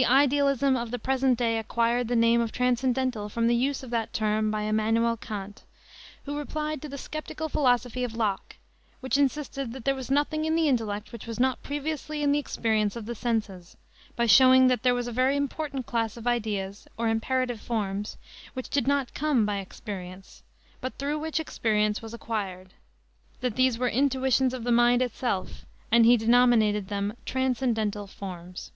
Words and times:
The 0.00 0.06
idealism 0.06 0.78
of 0.78 0.90
the 0.90 0.98
present 0.98 1.36
day 1.36 1.58
acquired 1.58 2.08
the 2.08 2.16
name 2.16 2.40
of 2.40 2.52
transcendental 2.52 3.28
from 3.28 3.48
the 3.48 3.54
use 3.54 3.82
of 3.82 3.90
that 3.90 4.14
term 4.14 4.50
by 4.50 4.62
Immanuel 4.62 5.18
Kant, 5.18 5.62
who 6.24 6.38
replied 6.38 6.80
to 6.80 6.88
the 6.88 6.96
skeptical 6.96 7.50
philosophy 7.50 8.02
of 8.02 8.14
Locke, 8.14 8.56
which 9.00 9.18
insisted 9.18 9.74
that 9.74 9.84
there 9.84 9.94
was 9.94 10.10
nothing 10.10 10.46
in 10.46 10.54
the 10.56 10.68
intellect 10.68 11.12
which 11.12 11.26
was 11.26 11.38
not 11.38 11.62
previously 11.62 12.22
in 12.22 12.32
the 12.32 12.38
experience 12.38 12.96
of 12.96 13.04
the 13.04 13.14
senses, 13.14 13.76
by 14.16 14.24
showing 14.24 14.68
that 14.68 14.84
there 14.84 14.94
was 14.94 15.06
a 15.06 15.12
very 15.12 15.36
important 15.36 15.84
class 15.84 16.16
of 16.16 16.26
ideas, 16.26 16.88
or 16.96 17.08
imperative 17.10 17.60
forms, 17.60 18.16
which 18.54 18.70
did 18.70 18.86
not 18.88 19.12
come 19.12 19.44
by 19.44 19.58
experience, 19.58 20.42
but 20.80 20.94
through 20.94 21.18
which 21.18 21.38
experience 21.38 22.00
was 22.00 22.14
acquired; 22.14 22.72
that 23.42 23.54
these 23.56 23.76
were 23.78 23.90
intuitions 23.90 24.54
of 24.54 24.64
the 24.64 24.72
mind 24.72 25.02
itself, 25.02 25.66
and 25.92 26.06
he 26.06 26.16
denominated 26.16 26.88
them 26.88 27.14
transcendental 27.26 28.06
forms." 28.06 28.72